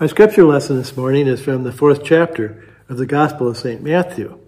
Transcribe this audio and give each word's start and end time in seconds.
Our 0.00 0.08
scripture 0.08 0.44
lesson 0.44 0.78
this 0.78 0.96
morning 0.96 1.26
is 1.26 1.42
from 1.42 1.62
the 1.62 1.72
fourth 1.72 2.02
chapter 2.02 2.66
of 2.88 2.96
the 2.96 3.04
Gospel 3.04 3.46
of 3.48 3.58
St. 3.58 3.82
Matthew. 3.82 4.40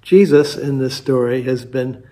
Jesus, 0.00 0.56
in 0.56 0.78
this 0.78 0.94
story, 0.94 1.42
has 1.42 1.66
been 1.66 2.02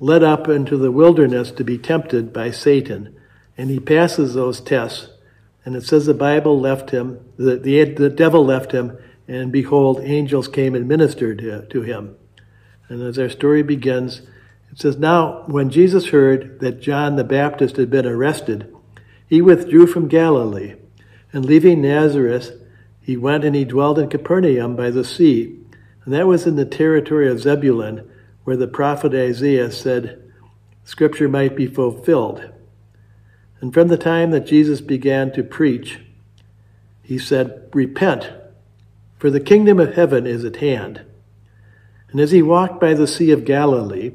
led 0.00 0.24
up 0.24 0.48
into 0.48 0.76
the 0.76 0.90
wilderness 0.90 1.52
to 1.52 1.62
be 1.62 1.78
tempted 1.78 2.32
by 2.32 2.50
Satan, 2.50 3.14
and 3.56 3.70
he 3.70 3.78
passes 3.78 4.34
those 4.34 4.60
tests. 4.60 5.10
And 5.64 5.76
it 5.76 5.84
says 5.84 6.06
the 6.06 6.12
Bible 6.12 6.58
left 6.58 6.90
him, 6.90 7.20
the, 7.36 7.56
the, 7.56 7.84
the 7.84 8.10
devil 8.10 8.44
left 8.44 8.72
him, 8.72 8.98
and 9.28 9.52
behold, 9.52 10.00
angels 10.00 10.48
came 10.48 10.74
and 10.74 10.88
ministered 10.88 11.38
to, 11.38 11.66
to 11.66 11.82
him. 11.82 12.16
And 12.88 13.00
as 13.00 13.16
our 13.16 13.28
story 13.28 13.62
begins, 13.62 14.22
it 14.72 14.80
says, 14.80 14.96
Now, 14.96 15.44
when 15.46 15.70
Jesus 15.70 16.08
heard 16.08 16.58
that 16.58 16.80
John 16.80 17.14
the 17.14 17.22
Baptist 17.22 17.76
had 17.76 17.90
been 17.90 18.06
arrested, 18.06 18.71
he 19.32 19.40
withdrew 19.40 19.86
from 19.86 20.08
Galilee, 20.08 20.74
and 21.32 21.46
leaving 21.46 21.80
Nazareth, 21.80 22.52
he 23.00 23.16
went 23.16 23.46
and 23.46 23.56
he 23.56 23.64
dwelled 23.64 23.98
in 23.98 24.10
Capernaum 24.10 24.76
by 24.76 24.90
the 24.90 25.06
sea, 25.06 25.58
and 26.04 26.12
that 26.12 26.26
was 26.26 26.46
in 26.46 26.56
the 26.56 26.66
territory 26.66 27.30
of 27.30 27.40
Zebulun, 27.40 28.10
where 28.44 28.58
the 28.58 28.68
prophet 28.68 29.14
Isaiah 29.14 29.72
said, 29.72 30.22
Scripture 30.84 31.30
might 31.30 31.56
be 31.56 31.66
fulfilled. 31.66 32.52
And 33.62 33.72
from 33.72 33.88
the 33.88 33.96
time 33.96 34.32
that 34.32 34.44
Jesus 34.44 34.82
began 34.82 35.32
to 35.32 35.42
preach, 35.42 36.00
he 37.02 37.16
said, 37.16 37.70
Repent, 37.72 38.30
for 39.16 39.30
the 39.30 39.40
kingdom 39.40 39.80
of 39.80 39.94
heaven 39.94 40.26
is 40.26 40.44
at 40.44 40.56
hand. 40.56 41.06
And 42.10 42.20
as 42.20 42.32
he 42.32 42.42
walked 42.42 42.78
by 42.78 42.92
the 42.92 43.06
Sea 43.06 43.30
of 43.30 43.46
Galilee, 43.46 44.12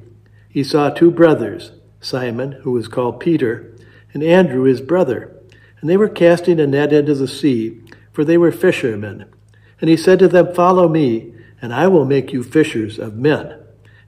he 0.47 0.63
saw 0.63 0.91
two 0.91 1.09
brothers, 1.09 1.71
Simon, 2.01 2.51
who 2.61 2.71
was 2.73 2.87
called 2.87 3.19
Peter, 3.19 3.73
and 4.13 4.23
Andrew 4.23 4.63
his 4.63 4.81
brother. 4.81 5.35
And 5.79 5.89
they 5.89 5.97
were 5.97 6.09
casting 6.09 6.59
a 6.59 6.67
net 6.67 6.91
into 6.91 7.13
the 7.13 7.27
sea, 7.27 7.81
for 8.11 8.25
they 8.25 8.37
were 8.37 8.51
fishermen. 8.51 9.25
And 9.79 9.89
he 9.89 9.97
said 9.97 10.19
to 10.19 10.27
them, 10.27 10.53
Follow 10.53 10.87
me, 10.87 11.33
and 11.61 11.73
I 11.73 11.87
will 11.87 12.05
make 12.05 12.33
you 12.33 12.43
fishers 12.43 12.97
of 12.97 13.15
men. 13.15 13.59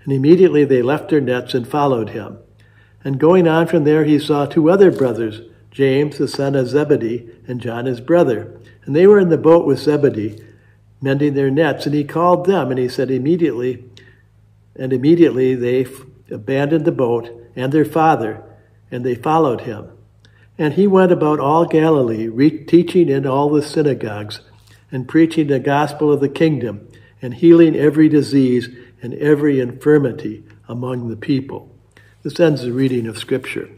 And 0.03 0.13
immediately 0.13 0.65
they 0.65 0.81
left 0.81 1.09
their 1.09 1.21
nets 1.21 1.53
and 1.53 1.67
followed 1.67 2.09
him. 2.09 2.39
And 3.03 3.19
going 3.19 3.47
on 3.47 3.67
from 3.67 3.83
there, 3.83 4.03
he 4.03 4.19
saw 4.19 4.45
two 4.45 4.69
other 4.69 4.91
brothers, 4.91 5.41
James 5.71 6.17
the 6.17 6.27
son 6.27 6.55
of 6.55 6.67
Zebedee, 6.67 7.29
and 7.47 7.61
John 7.61 7.85
his 7.85 8.01
brother. 8.01 8.59
And 8.85 8.95
they 8.95 9.05
were 9.05 9.19
in 9.19 9.29
the 9.29 9.37
boat 9.37 9.65
with 9.65 9.79
Zebedee, 9.79 10.43
mending 11.01 11.35
their 11.35 11.51
nets. 11.51 11.85
And 11.85 11.93
he 11.93 12.03
called 12.03 12.45
them, 12.45 12.71
and 12.71 12.79
he 12.79 12.89
said, 12.89 13.11
Immediately, 13.11 13.85
and 14.75 14.91
immediately 14.91 15.55
they 15.55 15.85
abandoned 16.31 16.85
the 16.85 16.91
boat 16.91 17.29
and 17.55 17.71
their 17.71 17.85
father 17.85 18.43
and 18.91 19.05
they 19.05 19.15
followed 19.15 19.61
him. 19.61 19.91
And 20.59 20.73
he 20.73 20.87
went 20.87 21.13
about 21.13 21.39
all 21.39 21.65
Galilee, 21.65 22.27
re- 22.27 22.65
teaching 22.65 23.07
in 23.07 23.25
all 23.25 23.49
the 23.49 23.63
synagogues, 23.63 24.41
and 24.91 25.07
preaching 25.07 25.47
the 25.47 25.59
gospel 25.59 26.11
of 26.11 26.19
the 26.19 26.27
kingdom, 26.27 26.85
and 27.21 27.33
healing 27.33 27.77
every 27.77 28.09
disease 28.09 28.67
and 29.01 29.13
every 29.15 29.61
infirmity 29.61 30.43
among 30.67 31.07
the 31.07 31.15
people. 31.15 31.73
This 32.23 32.39
ends 32.41 32.63
the 32.63 32.73
reading 32.73 33.07
of 33.07 33.17
Scripture. 33.17 33.69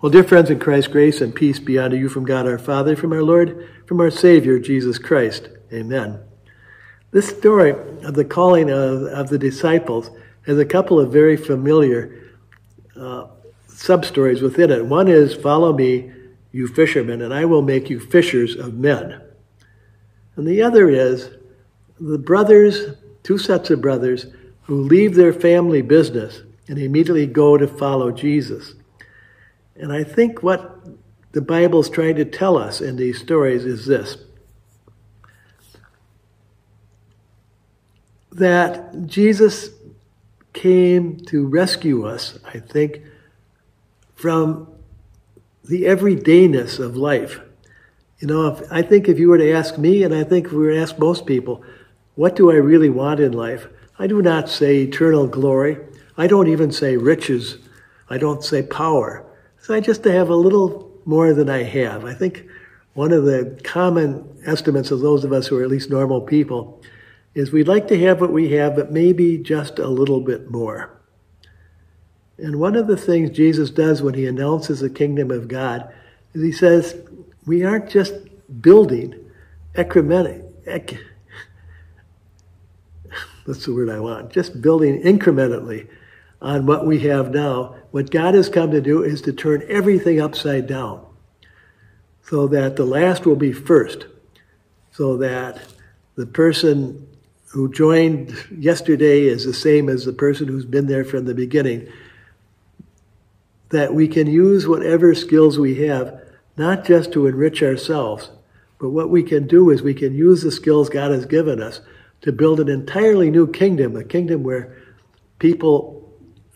Well, 0.00 0.12
dear 0.12 0.22
friends 0.22 0.48
in 0.48 0.60
Christ, 0.60 0.92
grace 0.92 1.20
and 1.20 1.34
peace 1.34 1.58
be 1.58 1.76
unto 1.76 1.96
you 1.96 2.08
from 2.08 2.24
God 2.24 2.46
our 2.46 2.58
Father, 2.58 2.94
from 2.94 3.12
our 3.12 3.22
Lord, 3.24 3.68
from 3.86 4.00
our 4.00 4.10
Savior, 4.10 4.60
Jesus 4.60 4.96
Christ. 4.96 5.48
Amen. 5.72 6.20
This 7.10 7.28
story 7.28 7.72
of 8.04 8.14
the 8.14 8.24
calling 8.24 8.70
of, 8.70 9.02
of 9.02 9.28
the 9.28 9.38
disciples 9.38 10.10
has 10.46 10.56
a 10.56 10.64
couple 10.64 11.00
of 11.00 11.12
very 11.12 11.36
familiar 11.36 12.36
uh, 12.94 13.26
sub 13.66 14.04
stories 14.04 14.40
within 14.40 14.70
it. 14.70 14.86
One 14.86 15.08
is, 15.08 15.34
Follow 15.34 15.72
me, 15.72 16.12
you 16.58 16.66
fishermen, 16.66 17.22
and 17.22 17.32
I 17.32 17.44
will 17.44 17.62
make 17.62 17.88
you 17.88 18.00
fishers 18.00 18.56
of 18.56 18.74
men. 18.74 19.20
And 20.34 20.44
the 20.44 20.60
other 20.60 20.90
is, 20.90 21.30
the 22.00 22.18
brothers, 22.18 22.96
two 23.22 23.38
sets 23.38 23.70
of 23.70 23.80
brothers, 23.80 24.26
who 24.62 24.82
leave 24.82 25.14
their 25.14 25.32
family 25.32 25.82
business 25.82 26.42
and 26.66 26.76
immediately 26.76 27.26
go 27.26 27.56
to 27.56 27.68
follow 27.68 28.10
Jesus. 28.10 28.74
And 29.76 29.92
I 29.92 30.02
think 30.02 30.42
what 30.42 30.84
the 31.30 31.40
Bible 31.40 31.78
is 31.78 31.88
trying 31.88 32.16
to 32.16 32.24
tell 32.24 32.58
us 32.58 32.80
in 32.80 32.96
these 32.96 33.20
stories 33.20 33.64
is 33.64 33.86
this 33.86 34.18
that 38.32 39.06
Jesus 39.06 39.70
came 40.52 41.18
to 41.26 41.46
rescue 41.46 42.04
us, 42.04 42.38
I 42.44 42.58
think, 42.58 43.02
from 44.16 44.68
the 45.68 45.84
everydayness 45.84 46.78
of 46.78 46.96
life. 46.96 47.40
You 48.18 48.26
know, 48.26 48.48
if, 48.48 48.72
I 48.72 48.82
think 48.82 49.08
if 49.08 49.18
you 49.18 49.28
were 49.28 49.38
to 49.38 49.52
ask 49.52 49.78
me, 49.78 50.02
and 50.02 50.14
I 50.14 50.24
think 50.24 50.46
if 50.46 50.52
we 50.52 50.58
were 50.58 50.72
to 50.72 50.80
ask 50.80 50.98
most 50.98 51.26
people, 51.26 51.62
what 52.14 52.34
do 52.34 52.50
I 52.50 52.54
really 52.54 52.88
want 52.88 53.20
in 53.20 53.32
life? 53.32 53.68
I 53.98 54.06
do 54.06 54.22
not 54.22 54.48
say 54.48 54.78
eternal 54.78 55.26
glory. 55.26 55.78
I 56.16 56.26
don't 56.26 56.48
even 56.48 56.72
say 56.72 56.96
riches. 56.96 57.58
I 58.10 58.18
don't 58.18 58.42
say 58.42 58.62
power. 58.62 59.24
So 59.60 59.74
I 59.74 59.80
just 59.80 60.02
to 60.04 60.12
have 60.12 60.30
a 60.30 60.34
little 60.34 60.90
more 61.04 61.32
than 61.34 61.50
I 61.50 61.62
have. 61.62 62.04
I 62.04 62.14
think 62.14 62.46
one 62.94 63.12
of 63.12 63.24
the 63.24 63.60
common 63.62 64.26
estimates 64.46 64.90
of 64.90 65.00
those 65.00 65.22
of 65.22 65.32
us 65.32 65.46
who 65.46 65.58
are 65.58 65.62
at 65.62 65.68
least 65.68 65.90
normal 65.90 66.20
people 66.20 66.82
is 67.34 67.52
we'd 67.52 67.68
like 67.68 67.86
to 67.88 68.00
have 68.00 68.20
what 68.20 68.32
we 68.32 68.52
have, 68.52 68.74
but 68.74 68.90
maybe 68.90 69.38
just 69.38 69.78
a 69.78 69.86
little 69.86 70.20
bit 70.20 70.50
more. 70.50 70.97
And 72.38 72.60
one 72.60 72.76
of 72.76 72.86
the 72.86 72.96
things 72.96 73.30
Jesus 73.30 73.70
does 73.70 74.00
when 74.00 74.14
he 74.14 74.26
announces 74.26 74.80
the 74.80 74.88
kingdom 74.88 75.30
of 75.30 75.48
God 75.48 75.92
is 76.34 76.42
he 76.42 76.52
says, 76.52 76.96
we 77.46 77.64
aren't 77.64 77.90
just 77.90 78.14
building 78.60 79.14
incrementally, 79.74 80.44
that's 83.46 83.66
the 83.66 83.74
word 83.74 83.90
I 83.90 83.98
want, 83.98 84.30
just 84.30 84.62
building 84.62 85.02
incrementally 85.02 85.88
on 86.40 86.66
what 86.66 86.86
we 86.86 87.00
have 87.00 87.32
now. 87.32 87.74
What 87.90 88.10
God 88.10 88.34
has 88.34 88.48
come 88.48 88.70
to 88.70 88.80
do 88.80 89.02
is 89.02 89.20
to 89.22 89.32
turn 89.32 89.64
everything 89.68 90.20
upside 90.20 90.68
down 90.68 91.04
so 92.22 92.46
that 92.48 92.76
the 92.76 92.84
last 92.84 93.26
will 93.26 93.36
be 93.36 93.52
first, 93.52 94.06
so 94.92 95.16
that 95.16 95.60
the 96.14 96.26
person 96.26 97.08
who 97.46 97.72
joined 97.72 98.36
yesterday 98.56 99.22
is 99.22 99.44
the 99.44 99.54
same 99.54 99.88
as 99.88 100.04
the 100.04 100.12
person 100.12 100.46
who's 100.46 100.66
been 100.66 100.86
there 100.86 101.04
from 101.04 101.24
the 101.24 101.34
beginning 101.34 101.88
that 103.70 103.94
we 103.94 104.08
can 104.08 104.26
use 104.26 104.66
whatever 104.66 105.14
skills 105.14 105.58
we 105.58 105.86
have, 105.86 106.20
not 106.56 106.84
just 106.84 107.12
to 107.12 107.26
enrich 107.26 107.62
ourselves, 107.62 108.30
but 108.78 108.90
what 108.90 109.10
we 109.10 109.22
can 109.22 109.46
do 109.46 109.70
is 109.70 109.82
we 109.82 109.94
can 109.94 110.14
use 110.14 110.42
the 110.42 110.50
skills 110.50 110.88
God 110.88 111.10
has 111.10 111.26
given 111.26 111.60
us 111.60 111.80
to 112.22 112.32
build 112.32 112.60
an 112.60 112.68
entirely 112.68 113.30
new 113.30 113.50
kingdom, 113.50 113.96
a 113.96 114.04
kingdom 114.04 114.42
where 114.42 114.76
people 115.38 116.12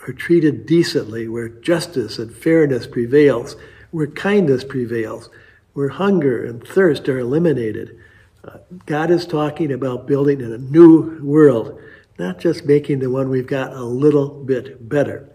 are 0.06 0.12
treated 0.12 0.66
decently, 0.66 1.28
where 1.28 1.48
justice 1.48 2.18
and 2.18 2.34
fairness 2.34 2.86
prevails, 2.86 3.56
where 3.90 4.06
kindness 4.06 4.64
prevails, 4.64 5.30
where 5.74 5.88
hunger 5.88 6.44
and 6.44 6.66
thirst 6.66 7.08
are 7.08 7.18
eliminated. 7.18 7.96
Uh, 8.44 8.58
God 8.86 9.10
is 9.10 9.26
talking 9.26 9.72
about 9.72 10.06
building 10.06 10.40
in 10.40 10.52
a 10.52 10.58
new 10.58 11.20
world, 11.22 11.80
not 12.18 12.38
just 12.38 12.64
making 12.64 12.98
the 12.98 13.10
one 13.10 13.28
we've 13.28 13.46
got 13.46 13.72
a 13.72 13.84
little 13.84 14.28
bit 14.44 14.88
better. 14.88 15.31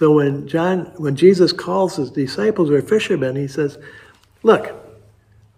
So 0.00 0.12
when 0.12 0.48
John, 0.48 0.90
when 0.96 1.14
Jesus 1.14 1.52
calls 1.52 1.96
his 1.96 2.10
disciples 2.10 2.70
or 2.70 2.80
fishermen, 2.80 3.36
he 3.36 3.46
says, 3.46 3.76
"Look, 4.42 4.72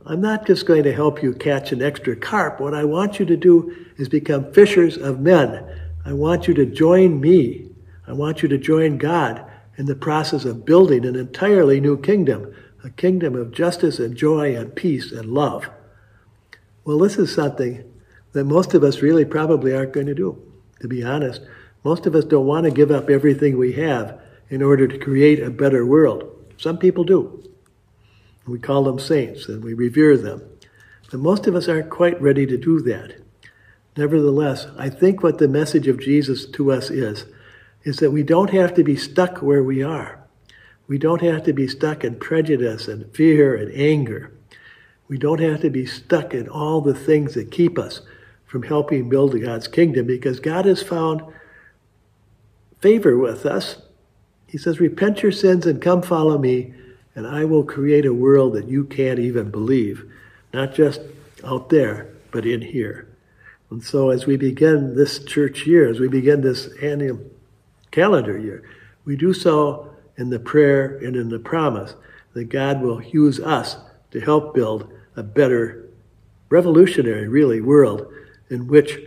I'm 0.04 0.20
not 0.20 0.48
just 0.48 0.66
going 0.66 0.82
to 0.82 0.92
help 0.92 1.22
you 1.22 1.32
catch 1.32 1.70
an 1.70 1.80
extra 1.80 2.16
carp. 2.16 2.58
What 2.58 2.74
I 2.74 2.82
want 2.82 3.20
you 3.20 3.26
to 3.26 3.36
do 3.36 3.72
is 3.98 4.08
become 4.08 4.52
fishers 4.52 4.98
of 4.98 5.20
men. 5.20 5.64
I 6.04 6.12
want 6.12 6.48
you 6.48 6.54
to 6.54 6.66
join 6.66 7.20
me. 7.20 7.70
I 8.04 8.14
want 8.14 8.42
you 8.42 8.48
to 8.48 8.58
join 8.58 8.98
God 8.98 9.44
in 9.78 9.86
the 9.86 9.94
process 9.94 10.44
of 10.44 10.64
building 10.64 11.06
an 11.06 11.14
entirely 11.14 11.80
new 11.80 11.96
kingdom, 11.96 12.52
a 12.82 12.90
kingdom 12.90 13.36
of 13.36 13.52
justice 13.52 14.00
and 14.00 14.16
joy 14.16 14.56
and 14.56 14.74
peace 14.74 15.12
and 15.12 15.30
love." 15.30 15.70
Well, 16.84 16.98
this 16.98 17.16
is 17.16 17.32
something 17.32 17.84
that 18.32 18.42
most 18.42 18.74
of 18.74 18.82
us 18.82 19.02
really 19.02 19.24
probably 19.24 19.72
aren't 19.72 19.92
going 19.92 20.08
to 20.08 20.16
do, 20.16 20.36
to 20.80 20.88
be 20.88 21.04
honest. 21.04 21.42
Most 21.84 22.06
of 22.06 22.16
us 22.16 22.24
don't 22.24 22.46
want 22.46 22.64
to 22.64 22.72
give 22.72 22.90
up 22.90 23.08
everything 23.08 23.56
we 23.56 23.74
have 23.74 24.18
in 24.52 24.62
order 24.62 24.86
to 24.86 24.98
create 24.98 25.42
a 25.42 25.48
better 25.48 25.86
world. 25.86 26.30
Some 26.58 26.76
people 26.76 27.04
do. 27.04 27.42
We 28.46 28.58
call 28.58 28.84
them 28.84 28.98
saints 28.98 29.48
and 29.48 29.64
we 29.64 29.72
revere 29.72 30.18
them. 30.18 30.42
But 31.10 31.20
most 31.20 31.46
of 31.46 31.54
us 31.54 31.68
aren't 31.68 31.88
quite 31.88 32.20
ready 32.20 32.44
to 32.44 32.58
do 32.58 32.82
that. 32.82 33.14
Nevertheless, 33.96 34.66
I 34.76 34.90
think 34.90 35.22
what 35.22 35.38
the 35.38 35.48
message 35.48 35.88
of 35.88 35.98
Jesus 35.98 36.44
to 36.50 36.70
us 36.70 36.90
is, 36.90 37.24
is 37.84 37.96
that 37.96 38.10
we 38.10 38.22
don't 38.22 38.50
have 38.50 38.74
to 38.74 38.84
be 38.84 38.94
stuck 38.94 39.40
where 39.40 39.62
we 39.62 39.82
are. 39.82 40.22
We 40.86 40.98
don't 40.98 41.22
have 41.22 41.44
to 41.44 41.54
be 41.54 41.66
stuck 41.66 42.04
in 42.04 42.16
prejudice 42.16 42.88
and 42.88 43.10
fear 43.16 43.56
and 43.56 43.72
anger. 43.74 44.34
We 45.08 45.16
don't 45.16 45.40
have 45.40 45.62
to 45.62 45.70
be 45.70 45.86
stuck 45.86 46.34
in 46.34 46.46
all 46.46 46.82
the 46.82 46.94
things 46.94 47.32
that 47.34 47.50
keep 47.50 47.78
us 47.78 48.02
from 48.44 48.64
helping 48.64 49.08
build 49.08 49.40
God's 49.40 49.66
kingdom 49.66 50.06
because 50.06 50.40
God 50.40 50.66
has 50.66 50.82
found 50.82 51.22
favor 52.82 53.16
with 53.16 53.46
us 53.46 53.78
he 54.52 54.58
says, 54.58 54.78
Repent 54.78 55.22
your 55.22 55.32
sins 55.32 55.64
and 55.64 55.80
come 55.80 56.02
follow 56.02 56.36
me, 56.36 56.74
and 57.14 57.26
I 57.26 57.46
will 57.46 57.64
create 57.64 58.04
a 58.04 58.12
world 58.12 58.52
that 58.52 58.68
you 58.68 58.84
can't 58.84 59.18
even 59.18 59.50
believe, 59.50 60.04
not 60.52 60.74
just 60.74 61.00
out 61.42 61.70
there, 61.70 62.08
but 62.30 62.44
in 62.44 62.60
here. 62.60 63.08
And 63.70 63.82
so, 63.82 64.10
as 64.10 64.26
we 64.26 64.36
begin 64.36 64.94
this 64.94 65.24
church 65.24 65.66
year, 65.66 65.88
as 65.88 65.98
we 65.98 66.06
begin 66.06 66.42
this 66.42 66.68
annual 66.82 67.18
calendar 67.92 68.36
year, 68.36 68.62
we 69.06 69.16
do 69.16 69.32
so 69.32 69.90
in 70.18 70.28
the 70.28 70.38
prayer 70.38 70.98
and 70.98 71.16
in 71.16 71.30
the 71.30 71.38
promise 71.38 71.94
that 72.34 72.50
God 72.50 72.82
will 72.82 73.02
use 73.02 73.40
us 73.40 73.78
to 74.10 74.20
help 74.20 74.54
build 74.54 74.92
a 75.16 75.22
better, 75.22 75.88
revolutionary, 76.50 77.26
really, 77.26 77.62
world 77.62 78.06
in 78.50 78.66
which 78.66 78.98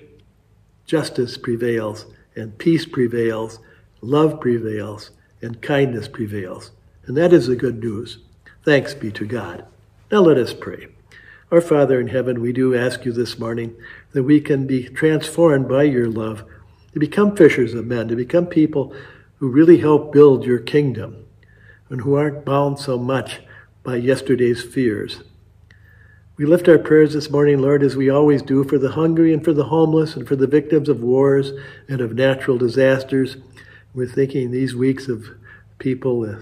justice 0.88 1.38
prevails 1.38 2.08
and 2.36 2.58
peace 2.58 2.88
prevails, 2.88 3.60
love 4.02 4.42
prevails, 4.42 5.12
and 5.42 5.62
kindness 5.62 6.08
prevails. 6.08 6.72
And 7.06 7.16
that 7.18 7.34
is 7.34 7.48
the 7.48 7.56
good 7.56 7.80
news. 7.80 8.20
Thanks 8.64 8.94
be 8.94 9.12
to 9.12 9.26
God. 9.26 9.66
Now 10.12 10.20
let 10.22 10.38
us 10.38 10.54
pray. 10.54 10.88
Our 11.52 11.62
Father 11.62 12.00
in 12.00 12.08
heaven, 12.08 12.42
we 12.42 12.52
do 12.52 12.76
ask 12.76 13.06
you 13.06 13.12
this 13.12 13.38
morning 13.38 13.76
that 14.14 14.24
we 14.24 14.42
can 14.42 14.66
be 14.66 14.90
transformed 14.90 15.68
by 15.68 15.84
your 15.84 16.10
love 16.10 16.44
to 16.94 17.00
become 17.00 17.36
fishers 17.36 17.74
of 17.74 17.86
men, 17.86 18.08
to 18.08 18.16
become 18.16 18.48
people 18.48 18.96
who 19.38 19.50
really 19.50 19.78
help 19.78 20.12
build 20.12 20.46
your 20.46 20.60
kingdom 20.60 21.26
and 21.90 22.02
who 22.02 22.16
aren't 22.16 22.46
bound 22.46 22.80
so 22.80 22.98
much 22.98 23.42
by 23.84 23.98
yesterday's 23.98 24.64
fears. 24.64 25.22
We 26.38 26.46
lift 26.46 26.68
our 26.68 26.80
prayers 26.80 27.14
this 27.14 27.30
morning, 27.30 27.60
Lord, 27.60 27.84
as 27.84 27.96
we 27.96 28.10
always 28.10 28.42
do, 28.42 28.64
for 28.64 28.78
the 28.78 28.92
hungry 28.92 29.34
and 29.34 29.44
for 29.44 29.54
the 29.54 29.66
homeless 29.66 30.16
and 30.16 30.28
for 30.28 30.36
the 30.36 30.48
victims 30.48 30.90
of 30.90 31.02
wars 31.02 31.52
and 31.88 32.02
of 32.02 32.16
natural 32.16 32.58
disasters. 32.58 33.38
We're 33.96 34.08
thinking 34.08 34.52
these 34.52 34.76
weeks 34.76 35.08
of 35.08 35.26
people, 35.80 36.38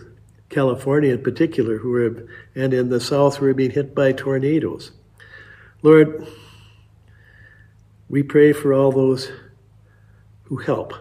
California 0.50 1.13
in 1.13 1.21
particular, 1.21 1.77
who 1.77 1.95
are, 1.95 2.27
and 2.55 2.73
in 2.73 2.89
the 2.89 3.00
South, 3.00 3.38
who 3.38 3.45
are 3.45 3.53
being 3.53 3.69
hit 3.69 3.94
by 3.94 4.11
tornadoes. 4.11 4.91
Lord, 5.83 6.27
we 8.09 8.23
pray 8.23 8.53
for 8.53 8.73
all 8.73 8.91
those 8.91 9.31
who 10.45 10.57
help, 10.57 10.95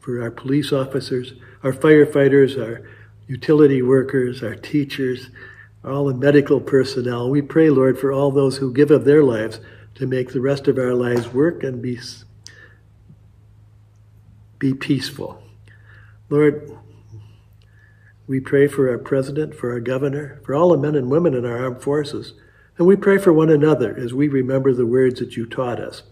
for 0.00 0.20
our 0.20 0.32
police 0.32 0.72
officers, 0.72 1.34
our 1.62 1.72
firefighters, 1.72 2.60
our 2.60 2.84
utility 3.28 3.80
workers, 3.80 4.42
our 4.42 4.56
teachers, 4.56 5.30
all 5.84 6.06
the 6.06 6.14
medical 6.14 6.60
personnel. 6.60 7.30
We 7.30 7.42
pray, 7.42 7.70
Lord, 7.70 7.96
for 7.96 8.10
all 8.10 8.32
those 8.32 8.56
who 8.56 8.72
give 8.72 8.90
of 8.90 9.04
their 9.04 9.22
lives 9.22 9.60
to 9.94 10.08
make 10.08 10.32
the 10.32 10.40
rest 10.40 10.66
of 10.66 10.78
our 10.78 10.94
lives 10.94 11.32
work 11.32 11.62
and 11.62 11.80
be, 11.80 12.00
be 14.58 14.74
peaceful. 14.74 15.40
Lord, 16.32 16.74
we 18.26 18.40
pray 18.40 18.66
for 18.66 18.88
our 18.88 18.96
president, 18.96 19.54
for 19.54 19.70
our 19.70 19.80
governor, 19.80 20.40
for 20.46 20.54
all 20.54 20.70
the 20.70 20.78
men 20.78 20.94
and 20.94 21.10
women 21.10 21.34
in 21.34 21.44
our 21.44 21.58
armed 21.58 21.82
forces. 21.82 22.32
And 22.78 22.86
we 22.86 22.96
pray 22.96 23.18
for 23.18 23.34
one 23.34 23.50
another 23.50 23.94
as 23.94 24.14
we 24.14 24.28
remember 24.28 24.72
the 24.72 24.86
words 24.86 25.20
that 25.20 25.36
you 25.36 25.44
taught 25.44 25.78
us. 25.78 26.04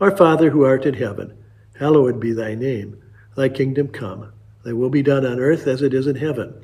Our 0.00 0.10
Father 0.16 0.50
who 0.50 0.64
art 0.64 0.84
in 0.84 0.94
heaven, 0.94 1.38
hallowed 1.78 2.18
be 2.18 2.32
thy 2.32 2.56
name. 2.56 3.00
Thy 3.36 3.48
kingdom 3.48 3.86
come. 3.86 4.32
Thy 4.64 4.72
will 4.72 4.90
be 4.90 5.00
done 5.00 5.24
on 5.24 5.38
earth 5.38 5.68
as 5.68 5.80
it 5.80 5.94
is 5.94 6.08
in 6.08 6.16
heaven. 6.16 6.60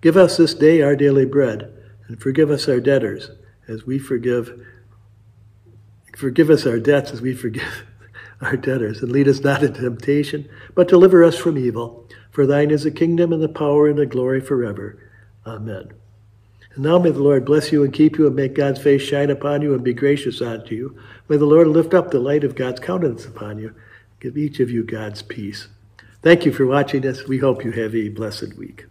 Give 0.00 0.16
us 0.16 0.38
this 0.38 0.54
day 0.54 0.80
our 0.80 0.96
daily 0.96 1.26
bread 1.26 1.70
and 2.08 2.18
forgive 2.18 2.50
us 2.50 2.66
our 2.66 2.80
debtors 2.80 3.30
as 3.68 3.84
we 3.84 3.98
forgive 3.98 4.58
forgive 6.16 6.48
us 6.48 6.64
our 6.64 6.78
debts 6.78 7.10
as 7.10 7.20
we 7.20 7.34
forgive 7.34 7.84
our 8.40 8.56
debtors 8.56 9.02
and 9.02 9.12
lead 9.12 9.28
us 9.28 9.40
not 9.40 9.62
into 9.62 9.82
temptation 9.82 10.48
but 10.74 10.88
deliver 10.88 11.22
us 11.22 11.36
from 11.36 11.58
evil 11.58 12.03
for 12.34 12.46
thine 12.46 12.72
is 12.72 12.82
the 12.82 12.90
kingdom 12.90 13.32
and 13.32 13.40
the 13.40 13.48
power 13.48 13.86
and 13.86 13.96
the 13.96 14.06
glory 14.06 14.40
forever. 14.40 14.98
Amen. 15.46 15.92
And 16.74 16.84
now 16.84 16.98
may 16.98 17.10
the 17.10 17.22
lord 17.22 17.44
bless 17.44 17.70
you 17.70 17.84
and 17.84 17.92
keep 17.92 18.18
you 18.18 18.26
and 18.26 18.34
make 18.34 18.54
god's 18.54 18.82
face 18.82 19.02
shine 19.02 19.30
upon 19.30 19.62
you 19.62 19.72
and 19.72 19.84
be 19.84 19.94
gracious 19.94 20.42
unto 20.42 20.74
you. 20.74 20.98
May 21.28 21.36
the 21.36 21.44
lord 21.44 21.68
lift 21.68 21.94
up 21.94 22.10
the 22.10 22.18
light 22.18 22.42
of 22.42 22.56
god's 22.56 22.80
countenance 22.80 23.24
upon 23.24 23.60
you. 23.60 23.72
Give 24.18 24.36
each 24.36 24.58
of 24.58 24.68
you 24.68 24.82
god's 24.82 25.22
peace. 25.22 25.68
Thank 26.22 26.44
you 26.44 26.52
for 26.52 26.66
watching 26.66 27.06
us. 27.06 27.28
We 27.28 27.38
hope 27.38 27.64
you 27.64 27.70
have 27.70 27.94
a 27.94 28.08
blessed 28.08 28.56
week 28.58 28.86